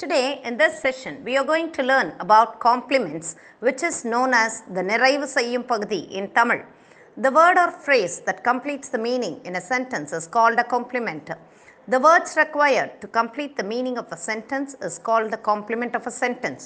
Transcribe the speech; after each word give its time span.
Today 0.00 0.40
in 0.48 0.56
this 0.56 0.74
session 0.80 1.14
we 1.26 1.32
are 1.38 1.44
going 1.44 1.66
to 1.72 1.82
learn 1.82 2.08
about 2.24 2.50
complements 2.58 3.36
which 3.66 3.82
is 3.88 3.96
known 4.10 4.30
as 4.42 4.52
the 4.76 4.82
நிறைவு 4.90 5.26
செய்யும் 5.34 5.66
பகுதி 5.72 5.98
in 6.18 6.26
Tamil. 6.36 6.60
The 7.16 7.32
word 7.38 7.56
or 7.62 7.70
phrase 7.86 8.14
that 8.26 8.38
completes 8.48 8.88
the 8.94 9.00
meaning 9.08 9.34
in 9.48 9.54
a 9.60 9.64
sentence 9.72 10.12
is 10.18 10.26
called 10.36 10.58
a 10.64 10.66
complement. 10.74 11.26
The 11.88 12.00
words 12.06 12.30
required 12.42 12.92
to 13.02 13.08
complete 13.18 13.52
the 13.60 13.66
meaning 13.72 13.98
of 14.02 14.06
a 14.16 14.20
sentence 14.28 14.72
is 14.88 14.96
called 15.08 15.30
the 15.34 15.42
complement 15.50 15.94
of 16.00 16.06
a 16.12 16.14
sentence. 16.22 16.64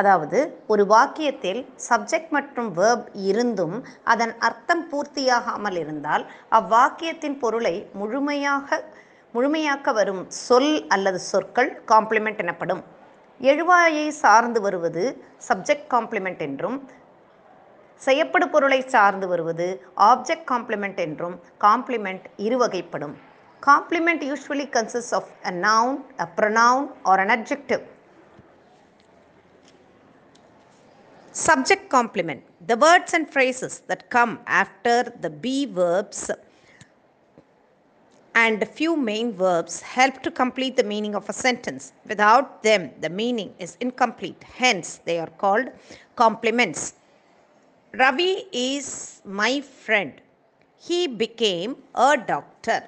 அதாவது 0.00 0.38
ஒரு 0.74 0.84
வாக்கியத்தில் 0.92 1.62
subject 1.88 2.32
மற்றும் 2.36 2.70
verb 2.80 3.08
இருந்தும் 3.28 3.76
அதன் 4.12 4.34
அர்த்தம் 4.48 4.84
பூர்த்தியாகாமல் 4.92 5.78
இருந்தால் 5.84 6.24
அவ்வாக்கியத்தின் 6.60 7.38
பொருளை 7.44 7.74
முழுமையாக 8.02 8.82
முழுமையாக்க 9.34 9.92
வரும் 9.98 10.20
சொல் 10.46 10.72
அல்லது 10.94 11.18
சொற்கள் 11.30 11.70
காம்ப்ளிமெண்ட் 11.92 12.42
எனப்படும். 12.44 12.82
எழுவாயை 13.50 14.04
சார்ந்து 14.22 14.60
வருவது 14.66 15.04
சப்ஜெக்ட் 15.48 15.88
காம்ப்ளிமெண்ட் 15.94 16.42
என்றும் 16.46 16.76
செய்யப்படு 18.06 18.46
பொருளை 18.54 18.80
சார்ந்து 18.94 19.28
வருவது 19.32 19.66
ஆப்ஜெக்ட் 20.10 20.46
காம்ப்ளிமெண்ட் 20.52 21.00
என்றும் 21.06 21.36
complement 21.66 22.26
இருவகைப்படும். 22.46 23.16
Complement 23.68 24.24
usually 24.30 24.68
consist 24.76 25.16
of 25.20 25.32
a 25.50 25.54
noun 25.66 25.98
a 26.24 26.28
pronoun 26.38 26.88
or 27.12 27.22
an 27.24 27.34
adjective 27.38 27.82
Subject 31.34 31.84
complement. 31.94 32.42
The 32.70 32.76
words 32.76 33.12
and 33.16 33.24
phrases 33.34 33.72
that 33.88 34.02
come 34.16 34.32
after 34.62 34.98
the 35.22 35.30
be 35.44 35.54
verbs 35.78 36.20
and 38.35 38.65
few 38.77 38.95
main 38.95 39.33
verbs 39.33 39.81
help 39.81 40.21
to 40.25 40.31
complete 40.31 40.75
the 40.77 40.83
meaning 40.83 41.15
of 41.15 41.27
a 41.29 41.33
sentence. 41.33 41.93
Without 42.07 42.63
them, 42.63 42.91
the 43.01 43.09
meaning 43.09 43.53
is 43.59 43.77
incomplete. 43.79 44.41
Hence, 44.61 45.01
they 45.05 45.19
are 45.19 45.31
called 45.43 45.67
complements. 46.15 46.93
Ravi 47.93 48.45
is 48.51 49.21
my 49.25 49.61
friend. 49.61 50.13
He 50.77 51.07
became 51.07 51.75
a 51.95 52.15
doctor. 52.15 52.81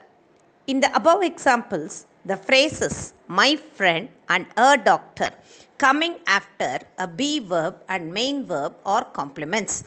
In 0.67 0.79
the 0.79 0.95
above 0.95 1.23
examples, 1.23 2.05
the 2.23 2.37
phrases 2.37 3.13
my 3.27 3.55
friend 3.55 4.07
and 4.29 4.45
a 4.55 4.77
doctor 4.77 5.31
coming 5.77 6.15
after 6.27 6.79
a 6.99 7.07
be 7.07 7.39
verb 7.39 7.75
and 7.89 8.13
main 8.13 8.45
verb 8.45 8.75
are 8.85 9.05
complements. 9.05 9.83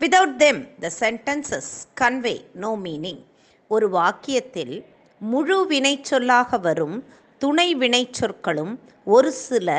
Without 0.00 0.38
them, 0.38 0.66
the 0.80 0.90
sentences 0.90 1.86
convey 1.94 2.38
no 2.64 2.76
meaning. 2.76 3.18
ஒரு 3.74 3.86
வாக்கியத்தில் 3.90 4.74
முழு 5.21 5.57
வினைச்சொல்லாக 5.71 6.59
வரும் 6.59 6.95
துணை 7.41 7.67
வினைச்சொற்களும் 7.81 8.73
ஒரு 9.07 9.29
சில 9.47 9.69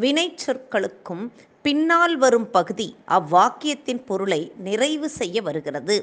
வினைச்சொற்களுக்கும் 0.00 1.24
பின்னால் 1.64 2.14
வரும் 2.16 2.46
பகுதி 2.50 2.86
அவ்வாக்கியத்தின் 3.18 4.02
பொருளை 4.08 4.40
நிறைவு 4.66 5.08
செய்ய 5.18 5.42
வருகிறது. 5.42 5.96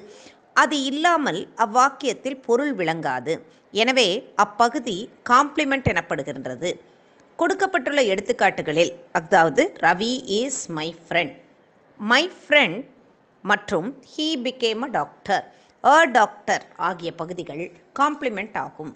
அது 0.54 0.78
இல்லாமல் 0.84 1.40
அவ்வாக்கியத்தில் 1.66 2.40
பொருள் 2.48 2.74
விளங்காது. 2.74 3.34
எனவே 3.74 4.10
அப்பகுதி 4.46 4.98
காம்ப்ளிமெண்ட் 5.30 5.90
எனப்படுகின்றது. 5.94 6.72
கொடுக்கப்பட்டுள்ள 7.40 8.02
எடுத்துக்காட்டுகளில் 8.14 8.94
அதாவது 9.12 9.64
Ravi 9.86 10.14
is 10.40 10.64
my 10.78 10.88
friend 11.04 11.36
my 12.00 12.24
friend 12.40 12.80
மற்றும் 13.44 13.88
he 14.14 14.28
became 14.46 14.84
a 14.88 14.90
doctor 14.98 15.44
a 15.85 15.97
doctor 16.19 16.65
ஆகிய 16.91 17.13
பகுதிகள் 17.23 17.65
காம்ப்ளிமெண்ட் 17.99 18.57
ஆகும் 18.67 18.95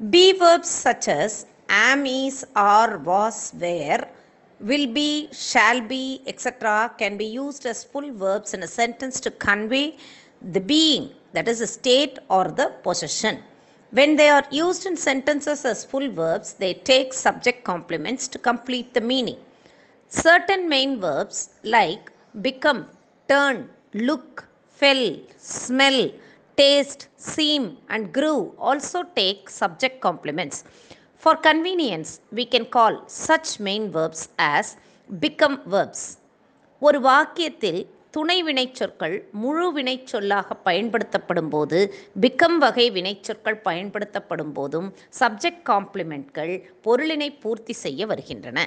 Be 0.00 0.32
verbs 0.32 0.68
such 0.68 1.08
as 1.08 1.44
am, 1.68 2.06
is, 2.06 2.46
are, 2.54 2.98
was, 2.98 3.52
were, 3.62 4.06
will 4.60 4.86
be, 4.86 5.28
shall 5.32 5.80
be, 5.80 6.22
etc. 6.24 6.94
can 6.96 7.16
be 7.16 7.24
used 7.24 7.66
as 7.66 7.82
full 7.82 8.12
verbs 8.12 8.54
in 8.54 8.62
a 8.62 8.68
sentence 8.68 9.18
to 9.18 9.32
convey 9.32 9.96
the 10.40 10.60
being, 10.60 11.10
that 11.32 11.48
is, 11.48 11.60
a 11.60 11.66
state 11.66 12.16
or 12.28 12.44
the 12.44 12.68
possession. 12.84 13.42
When 13.90 14.14
they 14.14 14.28
are 14.28 14.46
used 14.52 14.86
in 14.86 14.96
sentences 14.96 15.64
as 15.64 15.84
full 15.84 16.08
verbs, 16.12 16.52
they 16.52 16.74
take 16.74 17.12
subject 17.12 17.64
complements 17.64 18.28
to 18.28 18.38
complete 18.38 18.94
the 18.94 19.00
meaning. 19.00 19.40
Certain 20.08 20.68
main 20.68 21.00
verbs 21.00 21.50
like 21.64 22.12
become, 22.40 22.86
turn, 23.28 23.68
look, 23.94 24.46
fell, 24.83 25.03
smell, 25.65 25.99
taste, 26.57 27.03
seem, 27.27 27.63
and 27.89 28.11
grew 28.11 28.39
also 28.59 28.99
take 29.19 29.49
subject 29.61 30.01
complements. 30.01 30.57
For 31.17 31.35
convenience, 31.37 32.09
we 32.31 32.45
can 32.45 32.65
call 32.67 32.93
such 33.07 33.49
main 33.59 33.83
verbs 33.91 34.21
as 34.53 34.67
become 35.09 35.55
verbs. 35.65 36.01
ஒரு 36.81 36.99
வாக்கியத்தில் 37.01 37.79
துணை 38.11 38.37
வினைச்சொற்கள் 38.43 39.15
முழு 39.43 39.67
வினைச்சொல்லாக 39.77 40.57
பயன்படுத்தப்படும் 40.63 41.49
போது 41.49 41.79
become 42.21 42.57
வகை 42.57 42.87
வினைச்சொற்கள் 42.97 43.59
பயன்படுத்தப்படும் 43.69 44.53
போதும் 44.53 44.89
சப்ஜெக்ட் 45.19 45.65
காம்ப்ளிமெண்ட்கள் 45.71 46.53
பொருளினை 46.87 47.29
பூர்த்தி 47.43 47.75
செய்ய 47.85 48.05
வருகின்றன 48.05 48.59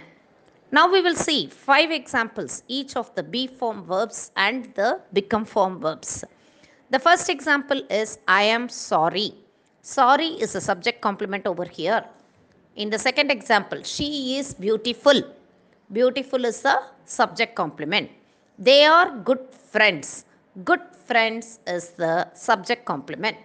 Now 0.73 0.91
we 0.91 1.01
will 1.01 1.15
see 1.15 1.47
five 1.47 1.93
examples, 1.93 2.65
each 2.67 2.97
of 2.97 3.15
the 3.15 3.23
be 3.23 3.47
form 3.47 3.85
verbs 3.85 4.33
and 4.37 4.75
the 4.75 5.01
become 5.13 5.45
form 5.45 5.79
verbs. 5.81 6.25
The 6.91 6.99
first 6.99 7.29
example 7.29 7.81
is 7.89 8.19
I 8.27 8.43
am 8.43 8.69
sorry. 8.69 9.33
Sorry 9.83 10.27
is 10.45 10.57
a 10.57 10.61
subject 10.61 11.01
complement 11.01 11.47
over 11.47 11.65
here. 11.65 12.05
In 12.75 12.91
the 12.91 12.99
second 12.99 13.31
example, 13.31 13.83
she 13.85 14.39
is 14.39 14.55
beautiful. 14.55 15.23
Beautiful 15.93 16.45
is 16.45 16.65
a 16.65 16.79
subject 17.05 17.55
complement. 17.55 18.11
They 18.59 18.85
are 18.85 19.17
good 19.19 19.47
friends. 19.71 20.25
Good 20.65 20.83
friends 21.07 21.61
is 21.67 21.91
the 21.91 22.33
subject 22.35 22.85
complement. 22.85 23.37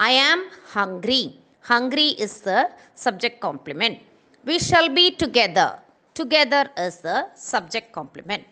I 0.00 0.10
am 0.10 0.50
hungry. 0.66 1.38
Hungry 1.60 2.08
is 2.18 2.40
the 2.40 2.70
subject 2.96 3.40
complement. 3.40 4.00
We 4.44 4.58
shall 4.58 4.88
be 4.88 5.12
together. 5.12 5.78
Together 6.14 6.64
as 6.76 7.00
the 7.00 7.18
subject 7.34 7.92
complement. 7.92 8.44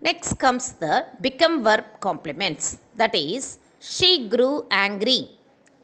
Next 0.00 0.38
comes 0.38 0.72
the 0.72 1.06
become 1.20 1.62
verb 1.62 1.84
complements. 2.00 2.78
That 2.96 3.14
is, 3.14 3.58
she 3.80 4.28
grew 4.28 4.66
angry. 4.70 5.20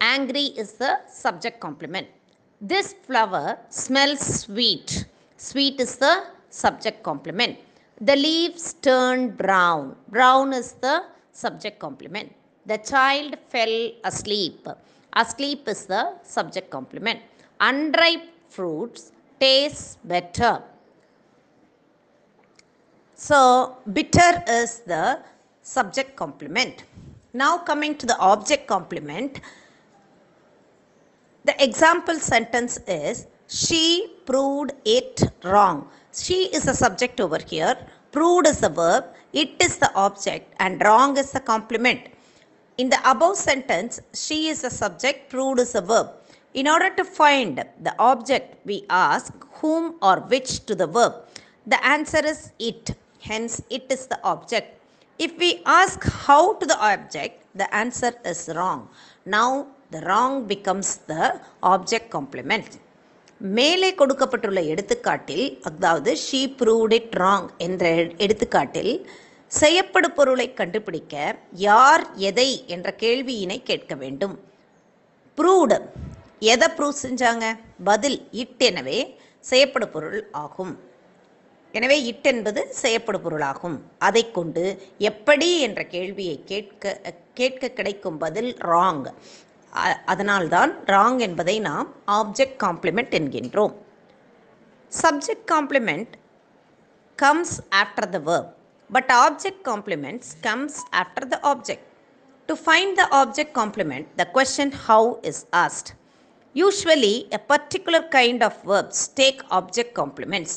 Angry 0.01 0.47
is 0.63 0.73
the 0.83 0.93
subject 1.25 1.61
complement. 1.61 2.09
This 2.61 2.95
flower 3.07 3.59
smells 3.69 4.21
sweet. 4.43 5.05
Sweet 5.37 5.81
is 5.81 5.97
the 5.97 6.15
subject 6.51 7.03
complement. 7.03 7.59
The 8.01 8.17
leaves 8.17 8.73
turned 8.89 9.37
brown. 9.37 9.97
Brown 10.09 10.53
is 10.53 10.73
the 10.87 11.05
subject 11.33 11.79
complement. 11.79 12.33
The 12.67 12.79
child 12.79 13.37
fell 13.49 13.77
asleep. 14.05 14.67
Asleep 15.13 15.69
is 15.69 15.87
the 15.87 16.03
subject 16.23 16.71
complement. 16.71 17.21
Unripe 17.61 18.29
fruits 18.49 19.13
taste 19.41 19.99
better. 20.07 20.63
So, 23.15 23.79
bitter 23.93 24.43
is 24.49 24.81
the 24.81 25.21
subject 25.63 26.17
complement. 26.17 26.85
Now, 27.33 27.59
coming 27.59 27.97
to 27.99 28.07
the 28.07 28.19
object 28.19 28.67
complement, 28.67 29.41
the 31.45 31.63
example 31.63 32.17
sentence 32.17 32.79
is 32.87 33.27
She 33.49 34.13
proved 34.27 34.73
it 34.85 35.23
wrong. 35.43 35.89
She 36.13 36.45
is 36.55 36.65
the 36.65 36.75
subject 36.75 37.19
over 37.19 37.39
here, 37.39 37.77
proved 38.13 38.47
is 38.47 38.61
the 38.61 38.69
verb, 38.69 39.05
it 39.33 39.51
is 39.59 39.79
the 39.79 39.91
object, 39.95 40.55
and 40.61 40.83
wrong 40.83 41.17
is 41.17 41.33
the 41.33 41.41
complement. 41.41 42.09
In 42.77 42.91
the 42.91 43.01
above 43.11 43.37
sentence, 43.37 44.01
she 44.13 44.49
is 44.49 44.63
the 44.63 44.71
subject, 44.71 45.31
proved 45.31 45.61
is 45.61 45.73
the 45.73 45.81
verb. 45.81 46.11
In 46.61 46.67
order 46.67 46.91
to 46.91 47.05
find 47.19 47.55
the 47.87 47.95
object, 48.01 48.47
we 48.65 48.77
ask 48.91 49.33
whom 49.59 49.85
or 50.03 50.17
which 50.33 50.51
to 50.67 50.75
the 50.75 50.89
verb. 50.89 51.15
The 51.67 51.79
answer 51.87 52.23
is 52.25 52.41
it, 52.59 52.85
hence, 53.21 53.55
it 53.71 53.85
is 53.91 54.03
the 54.07 54.19
object. 54.25 54.69
If 55.21 55.33
we 55.39 55.51
ask 55.81 55.99
how 56.25 56.55
to 56.55 56.67
the 56.67 56.79
object, 56.93 57.35
the 57.55 57.69
answer 57.83 58.13
is 58.25 58.41
wrong. 58.57 58.81
Now, 59.27 59.51
the 59.91 60.01
wrong 60.01 60.35
becomes 60.47 60.91
the 61.13 61.25
object 61.75 62.09
complement. 62.11 62.69
மேலே 63.41 63.89
கொடுக்கப்பட்டுள்ள 63.95 64.61
எடுத்துக்காட்டில் 64.73 65.45
அதாவது 65.69 66.13
she 66.25 66.41
proved 66.61 66.95
it 66.97 67.15
wrong 67.23 67.49
என்ற 67.67 67.85
எடுத்துக்காட்டில் 68.25 68.93
செய்யப்படும் 69.53 70.17
பொருளை 70.17 70.49
கண்டுபிடிக்க 70.61 71.15
யார் 71.69 72.05
எதை 72.31 72.51
என்ற 72.75 72.91
கேள்வியினை 73.03 73.59
கேட்க 73.71 73.95
வேண்டும் 74.03 74.35
ப்ரூவ்டு 75.39 75.79
எதை 76.43 76.67
ப்ரூவ் 76.77 77.03
செஞ்சாங்க? 77.05 77.47
பதில் 77.89 78.19
இட் 78.43 78.63
எனவே 78.71 78.99
செய்யப்படு 79.51 79.87
பொருள் 79.95 80.21
ஆகும். 80.43 80.75
எனவே 81.75 81.97
இட் 82.11 82.29
என்பது 82.33 82.61
செய்யப்படு 82.83 83.19
பொருளாகும். 83.25 83.77
அதை 84.07 84.23
கொண்டு 84.39 84.63
எப்படி 85.11 85.49
என்ற 85.67 85.81
கேள்வியை 85.95 86.37
கேட்க 86.51 86.95
கேட்க 87.41 87.73
கிடைக்கும் 87.79 88.19
பதில் 88.25 88.53
ராங் 88.71 89.03
அதனால்தான் 90.13 90.71
ராங் 90.93 91.19
என்பதை 91.27 91.57
நாம் 91.69 91.89
object 92.21 92.59
complement 92.65 93.13
என்கின்றோம். 93.19 93.75
Subject 94.93 95.47
complement 95.55 96.15
comes 97.19 97.57
after 97.83 98.09
the 98.15 98.21
verb 98.29 98.51
but 98.91 99.13
object 99.25 99.63
complements 99.71 100.33
comes 100.47 100.79
after 101.03 101.29
the 101.33 101.39
object 101.51 101.87
to 102.49 102.55
find 102.65 102.95
the 103.01 103.05
object 103.21 103.55
complement 103.61 104.09
the 104.21 104.27
question 104.37 104.75
how 104.87 105.11
is 105.31 105.43
asked 105.65 105.91
usually 106.59 107.17
a 107.33 107.41
particular 107.53 108.03
kind 108.17 108.43
of 108.49 108.55
verbs 108.71 109.01
take 109.21 109.41
object 109.51 109.91
complements 110.01 110.53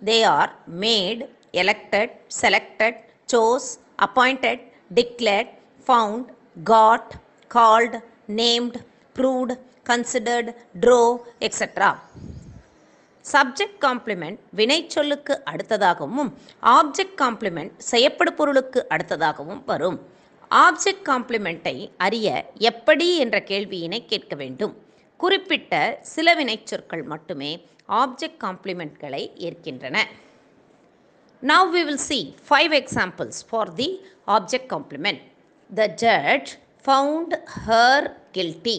they 0.00 0.20
are 0.36 0.50
made 0.84 1.20
elected 1.54 2.08
selected 2.40 2.94
chose 3.28 3.66
appointed 3.98 4.58
declared 4.90 5.50
found 5.88 6.24
got 6.64 7.06
called 7.50 7.94
named 8.40 8.76
proved 9.16 9.52
considered 9.86 10.48
drove 10.84 11.16
etc 11.40 11.90
subject 13.24 13.78
complement 13.84 14.38
வினைச்சொல்லுக்கு 14.58 15.34
அடுத்ததாகவும் 15.50 16.30
object 16.74 17.16
complement 17.22 17.72
செய்யப்படும் 17.90 18.36
பொருளுக்கு 18.40 18.80
அடுத்ததாகவும் 18.94 19.62
வரும் 19.70 19.96
object 20.50 21.04
காம்ப்ளிமெண்ட்டை 21.10 21.76
அறிய 22.06 22.28
எப்படி 22.70 23.06
என்ற 23.24 23.38
கேள்வியினை 23.50 24.00
கேட்க 24.12 24.34
வேண்டும் 24.42 24.74
குறிப்பிட்ட 25.22 25.74
சில 26.14 26.28
வினைச்சொற்கள் 26.40 27.04
மட்டுமே 27.12 27.50
ஆப்ஜெக்ட் 28.02 28.40
காம்ப்ளிமெண்ட்களை 28.44 29.22
ஏற்கின்றன 29.48 29.96
Now 31.42 31.62
we 31.72 31.80
will 31.84 31.98
see 31.98 32.22
five 32.50 32.72
examples 32.72 33.42
for 33.42 33.64
the 33.80 33.88
object 34.26 34.66
complement. 34.74 35.18
The 35.70 35.88
judge 36.02 36.56
found 36.86 37.36
her 37.66 38.16
guilty. 38.32 38.76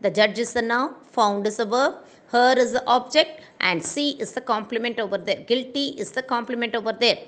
The 0.00 0.10
judge 0.10 0.38
is 0.38 0.52
the 0.54 0.62
noun, 0.62 0.94
found 1.16 1.46
is 1.46 1.58
a 1.58 1.66
verb, 1.66 1.94
her 2.28 2.54
is 2.64 2.72
the 2.72 2.84
object, 2.86 3.42
and 3.60 3.84
C 3.84 4.16
is 4.24 4.32
the 4.32 4.40
complement 4.52 4.98
over 5.04 5.18
there. 5.18 5.42
Guilty 5.50 5.88
is 6.02 6.10
the 6.12 6.22
complement 6.22 6.74
over 6.74 6.94
there. 7.04 7.18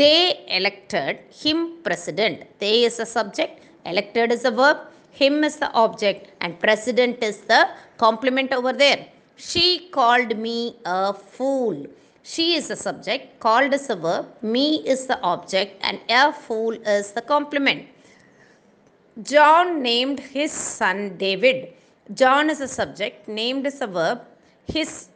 They 0.00 0.18
elected 0.58 1.18
him 1.42 1.58
president. 1.84 2.38
They 2.58 2.84
is 2.84 2.96
the 2.96 3.06
subject, 3.18 3.54
elected 3.84 4.32
is 4.32 4.42
the 4.48 4.54
verb, 4.62 4.78
him 5.12 5.44
is 5.44 5.56
the 5.56 5.70
object, 5.72 6.32
and 6.40 6.58
president 6.58 7.22
is 7.22 7.38
the 7.52 7.68
complement 7.98 8.52
over 8.52 8.72
there. 8.72 9.06
She 9.36 9.88
called 9.90 10.36
me 10.36 10.76
a 10.84 11.12
fool. 11.12 11.86
She 12.22 12.54
is 12.54 12.68
the 12.68 12.76
subject, 12.76 13.40
called 13.40 13.74
is 13.74 13.86
the 13.88 13.96
verb, 13.96 14.26
me 14.42 14.66
is 14.86 15.06
the 15.06 15.20
object, 15.20 15.76
and 15.82 16.00
a 16.08 16.32
fool 16.32 16.72
is 16.72 17.12
the 17.12 17.22
complement. 17.22 17.86
John 19.22 19.82
named 19.82 20.20
his 20.20 20.52
son 20.52 21.16
David. 21.18 21.74
John 22.14 22.48
is 22.48 22.58
the 22.58 22.68
subject, 22.68 23.28
named 23.28 23.66
is 23.66 23.80
the 23.80 23.86
verb, 23.86 24.22
his 24.66 25.08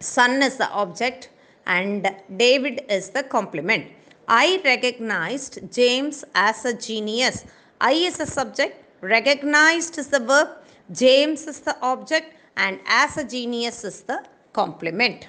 son 0.00 0.42
is 0.42 0.56
the 0.56 0.70
object, 0.70 1.30
and 1.66 2.10
David 2.36 2.82
is 2.88 3.10
the 3.10 3.22
complement. 3.22 3.86
I 4.26 4.60
recognized 4.64 5.72
James 5.72 6.24
as 6.34 6.64
a 6.64 6.74
genius. 6.74 7.44
I 7.80 7.92
is 7.92 8.18
the 8.18 8.26
subject, 8.26 8.84
recognized 9.00 9.98
is 9.98 10.08
the 10.08 10.20
verb, 10.20 10.48
James 10.92 11.46
is 11.46 11.60
the 11.60 11.76
object, 11.80 12.34
and 12.56 12.78
as 12.86 13.16
a 13.16 13.24
genius 13.24 13.84
is 13.84 14.02
the 14.02 14.22
complement. 14.52 15.28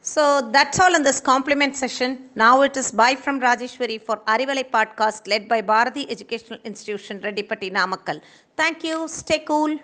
So 0.00 0.50
that's 0.52 0.78
all 0.80 0.94
in 0.94 1.02
this 1.02 1.20
complement 1.20 1.76
session. 1.76 2.28
Now 2.34 2.62
it 2.62 2.76
is 2.76 2.92
bye 2.92 3.14
from 3.14 3.40
Rajeshwari 3.40 4.02
for 4.02 4.16
Arivalai 4.26 4.70
podcast 4.70 5.26
led 5.26 5.48
by 5.48 5.62
Bharati 5.62 6.10
Educational 6.10 6.58
Institution, 6.64 7.20
Redipati 7.20 7.72
Namakkal. 7.72 8.20
Thank 8.56 8.84
you. 8.84 9.08
Stay 9.08 9.38
cool. 9.38 9.78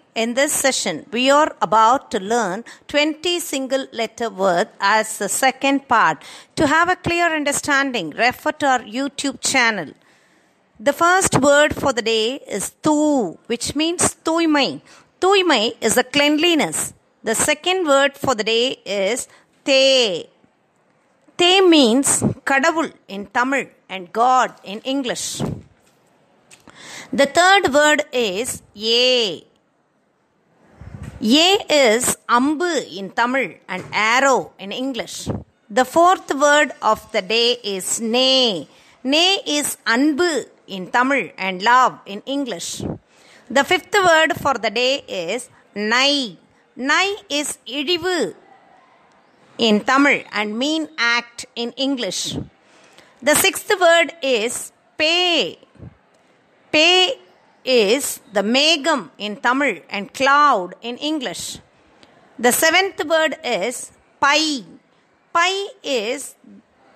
in 0.15 0.33
this 0.33 0.51
session, 0.51 1.05
we 1.11 1.29
are 1.29 1.55
about 1.61 2.11
to 2.11 2.19
learn 2.19 2.63
20 2.87 3.39
single 3.39 3.85
letter 3.91 4.29
words 4.29 4.69
as 4.79 5.17
the 5.17 5.29
second 5.29 5.87
part. 5.87 6.23
To 6.55 6.67
have 6.67 6.89
a 6.89 6.95
clear 6.95 7.33
understanding, 7.33 8.11
refer 8.11 8.51
to 8.53 8.65
our 8.67 8.79
YouTube 8.79 9.39
channel. 9.41 9.91
The 10.79 10.93
first 10.93 11.39
word 11.39 11.75
for 11.75 11.93
the 11.93 12.01
day 12.01 12.41
is 12.47 12.71
tu, 12.81 13.37
which 13.47 13.75
means 13.75 14.15
tuimai. 14.25 14.81
Tuimai 15.19 15.75
is 15.79 15.97
a 15.97 16.03
cleanliness. 16.03 16.93
The 17.23 17.35
second 17.35 17.87
word 17.87 18.17
for 18.17 18.33
the 18.33 18.43
day 18.43 18.77
is 18.85 19.27
te. 19.63 20.27
Te 21.37 21.61
means 21.61 22.21
kadavul 22.49 22.91
in 23.07 23.27
Tamil 23.27 23.67
and 23.87 24.11
God 24.11 24.53
in 24.63 24.79
English. 24.79 25.41
The 27.13 27.27
third 27.27 27.73
word 27.73 28.03
is 28.11 28.61
ye. 28.73 29.50
Ye 31.21 31.59
is 31.69 32.17
ambu 32.27 32.97
in 32.97 33.11
Tamil 33.11 33.53
and 33.69 33.83
arrow 33.93 34.53
in 34.57 34.71
English. 34.71 35.29
The 35.69 35.85
fourth 35.85 36.33
word 36.33 36.71
of 36.81 36.99
the 37.11 37.21
day 37.21 37.59
is 37.63 38.01
ne. 38.01 38.67
Ne 39.03 39.35
is 39.45 39.77
anbu 39.85 40.45
in 40.65 40.89
Tamil 40.89 41.29
and 41.37 41.61
love 41.61 41.99
in 42.07 42.23
English. 42.25 42.81
The 43.51 43.63
fifth 43.63 43.93
word 43.93 44.33
for 44.41 44.55
the 44.55 44.71
day 44.71 45.03
is 45.07 45.47
nai. 45.75 46.37
Nai 46.75 47.15
is 47.29 47.59
idivu 47.67 48.33
in 49.59 49.81
Tamil 49.81 50.23
and 50.31 50.57
mean 50.57 50.89
act 50.97 51.45
in 51.55 51.71
English. 51.73 52.35
The 53.21 53.35
sixth 53.35 53.71
word 53.79 54.11
is 54.23 54.71
pay. 54.97 55.59
Pay 56.71 57.19
is 57.63 58.19
the 58.33 58.41
megam 58.41 59.09
in 59.17 59.35
Tamil 59.37 59.81
and 59.89 60.13
cloud 60.13 60.75
in 60.81 60.97
English. 60.97 61.59
The 62.39 62.51
seventh 62.51 63.03
word 63.05 63.37
is 63.43 63.91
pai. 64.19 64.65
Pai 65.33 65.67
is 65.83 66.35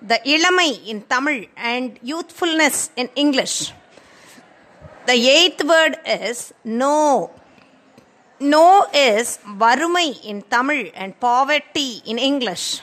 the 0.02 0.18
ilamai 0.24 0.86
in 0.86 1.02
Tamil 1.02 1.46
and 1.56 1.98
youthfulness 2.02 2.90
in 2.96 3.08
English. 3.14 3.72
The 5.06 5.12
eighth 5.12 5.64
word 5.64 5.98
is 6.04 6.52
no. 6.64 7.30
No 8.40 8.86
is 8.92 9.38
varumai 9.46 10.24
in 10.24 10.42
Tamil 10.42 10.90
and 10.94 11.18
poverty 11.18 12.02
in 12.04 12.18
English. 12.18 12.82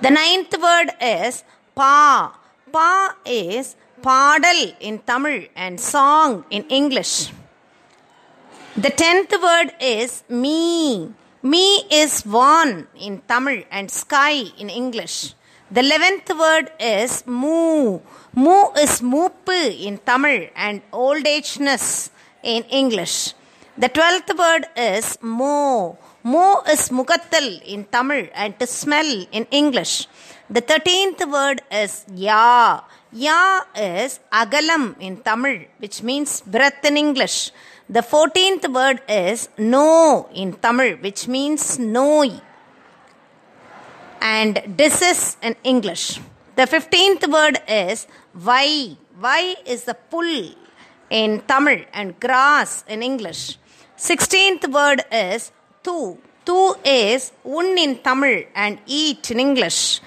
The 0.00 0.10
ninth 0.10 0.54
word 0.60 0.92
is 1.00 1.44
pa. 1.74 2.38
Pa 2.70 3.16
is 3.24 3.74
padal 4.02 4.72
in 4.80 4.98
Tamil 5.00 5.46
and 5.54 5.80
song 5.80 6.44
in 6.50 6.64
English. 6.68 7.32
The 8.76 8.90
tenth 8.90 9.32
word 9.42 9.72
is 9.80 10.22
me. 10.28 11.12
Me 11.42 11.66
is 11.90 12.22
one 12.26 12.86
in 12.98 13.22
Tamil 13.28 13.62
and 13.70 13.90
sky 13.90 14.44
in 14.58 14.68
English. 14.68 15.34
The 15.70 15.80
eleventh 15.80 16.28
word 16.38 16.70
is 16.78 17.24
moo. 17.26 18.00
Moo 18.34 18.72
is 18.84 19.00
moopu 19.00 19.58
in 19.86 19.98
Tamil 19.98 20.48
and 20.54 20.82
old 20.92 21.26
ageness 21.26 22.10
in 22.42 22.62
English. 22.64 23.34
The 23.78 23.88
twelfth 23.88 24.32
word 24.38 24.66
is 24.76 25.18
mo. 25.22 25.98
Mo 26.32 26.46
is 26.72 26.88
mugattal 26.98 27.48
in 27.74 27.84
Tamil 27.84 28.26
and 28.34 28.58
to 28.60 28.66
smell 28.66 29.10
in 29.30 29.44
English. 29.60 30.08
The 30.50 30.60
13th 30.60 31.20
word 31.34 31.58
is 31.70 32.04
ya. 32.12 32.80
Ya 33.12 33.62
is 33.76 34.18
agalam 34.32 34.84
in 34.98 35.18
Tamil, 35.28 35.58
which 35.78 36.02
means 36.02 36.40
breath 36.40 36.84
in 36.84 36.96
English. 36.96 37.52
The 37.88 38.00
14th 38.00 38.66
word 38.76 39.02
is 39.08 39.48
no 39.56 40.28
in 40.34 40.54
Tamil, 40.54 40.96
which 40.96 41.28
means 41.28 41.78
noi 41.78 42.32
and 44.20 44.76
disease 44.76 45.36
in 45.42 45.54
English. 45.62 46.20
The 46.56 46.66
15th 46.66 47.28
word 47.36 47.58
is 47.68 48.08
vai. 48.34 48.96
Vai 49.14 49.54
is 49.64 49.84
the 49.84 49.94
pull 49.94 50.34
in 51.08 51.40
Tamil 51.52 51.84
and 51.92 52.18
grass 52.18 52.82
in 52.88 53.04
English. 53.04 53.58
16th 53.96 54.66
word 54.78 55.02
is 55.10 55.52
tu. 55.86 55.98
Tu 56.48 56.58
is 56.84 57.32
un 57.58 57.68
in 57.84 57.92
Tamil 58.06 58.36
and 58.54 58.78
eat 58.86 59.30
in 59.32 59.40
English. 59.46 60.00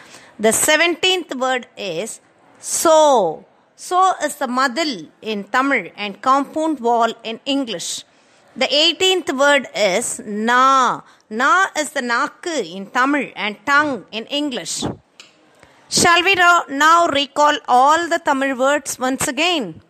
The 0.45 0.53
17th 0.67 1.31
word 1.43 1.67
is 1.77 2.21
so. 2.59 3.45
So 3.87 3.99
is 4.25 4.35
the 4.41 4.47
madil 4.59 4.93
in 5.21 5.43
Tamil 5.55 5.85
and 6.03 6.21
compound 6.27 6.79
wall 6.87 7.11
in 7.23 7.39
English. 7.55 7.89
The 8.61 8.69
18th 8.83 9.31
word 9.41 9.67
is 9.75 10.07
na. 10.25 11.01
Na 11.29 11.51
is 11.81 11.89
the 11.97 12.01
naku 12.01 12.55
in 12.77 12.85
Tamil 12.97 13.27
and 13.35 13.57
tongue 13.65 14.05
in 14.11 14.25
English. 14.39 14.75
Shall 15.99 16.23
we 16.23 16.35
now 16.35 17.07
recall 17.07 17.57
all 17.67 18.07
the 18.13 18.19
Tamil 18.19 18.57
words 18.57 18.97
once 18.99 19.27
again? 19.27 19.81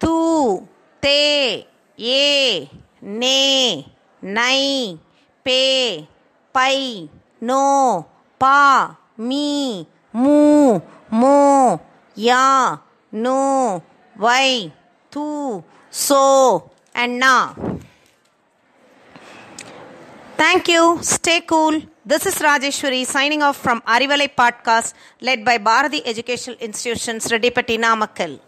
Tu, 0.00 0.68
te, 1.02 1.66
ye, 1.96 2.70
ne, 3.00 3.86
nai, 4.22 4.98
pe, 5.44 6.06
pai, 6.52 7.08
no, 7.40 8.06
pa, 8.38 8.96
mi, 9.16 9.86
mu, 10.12 10.80
mo, 11.10 11.80
ya, 12.14 12.78
no, 13.12 13.82
vai, 14.16 14.72
tu, 15.10 15.62
so, 15.90 16.70
and 16.94 17.18
na. 17.18 17.54
Thank 20.36 20.68
you. 20.68 20.98
Stay 21.02 21.42
cool. 21.42 21.82
This 22.04 22.26
is 22.26 22.34
Rajeshwari 22.34 23.06
signing 23.06 23.42
off 23.42 23.56
from 23.56 23.80
Arivalai 23.82 24.28
podcast 24.34 24.92
led 25.20 25.44
by 25.44 25.58
Bharati 25.58 26.04
Educational 26.04 26.56
Institutions, 26.58 27.28
Redipati 27.28 27.78
Namakkal. 27.78 28.40